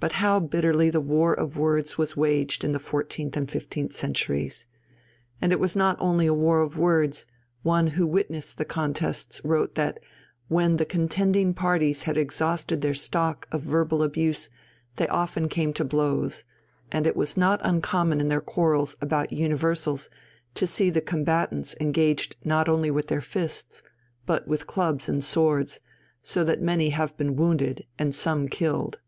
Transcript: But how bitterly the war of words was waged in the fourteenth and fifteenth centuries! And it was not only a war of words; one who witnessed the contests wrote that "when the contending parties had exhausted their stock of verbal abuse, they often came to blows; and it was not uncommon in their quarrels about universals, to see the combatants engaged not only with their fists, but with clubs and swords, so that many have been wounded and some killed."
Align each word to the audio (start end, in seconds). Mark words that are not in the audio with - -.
But 0.00 0.12
how 0.18 0.38
bitterly 0.38 0.90
the 0.90 1.00
war 1.00 1.32
of 1.32 1.56
words 1.56 1.96
was 1.96 2.14
waged 2.14 2.62
in 2.62 2.72
the 2.72 2.78
fourteenth 2.78 3.38
and 3.38 3.50
fifteenth 3.50 3.94
centuries! 3.94 4.66
And 5.40 5.50
it 5.50 5.58
was 5.58 5.74
not 5.74 5.96
only 5.98 6.26
a 6.26 6.34
war 6.34 6.60
of 6.60 6.76
words; 6.76 7.24
one 7.62 7.86
who 7.86 8.06
witnessed 8.06 8.58
the 8.58 8.66
contests 8.66 9.40
wrote 9.46 9.76
that 9.76 9.98
"when 10.48 10.76
the 10.76 10.84
contending 10.84 11.54
parties 11.54 12.02
had 12.02 12.18
exhausted 12.18 12.82
their 12.82 12.92
stock 12.92 13.48
of 13.50 13.62
verbal 13.62 14.02
abuse, 14.02 14.50
they 14.96 15.08
often 15.08 15.48
came 15.48 15.72
to 15.72 15.86
blows; 15.86 16.44
and 16.92 17.06
it 17.06 17.16
was 17.16 17.34
not 17.34 17.62
uncommon 17.64 18.20
in 18.20 18.28
their 18.28 18.42
quarrels 18.42 18.98
about 19.00 19.32
universals, 19.32 20.10
to 20.52 20.66
see 20.66 20.90
the 20.90 21.00
combatants 21.00 21.74
engaged 21.80 22.36
not 22.44 22.68
only 22.68 22.90
with 22.90 23.08
their 23.08 23.22
fists, 23.22 23.82
but 24.26 24.46
with 24.46 24.66
clubs 24.66 25.08
and 25.08 25.24
swords, 25.24 25.80
so 26.20 26.44
that 26.44 26.60
many 26.60 26.90
have 26.90 27.16
been 27.16 27.36
wounded 27.36 27.86
and 27.98 28.14
some 28.14 28.48
killed." 28.50 28.98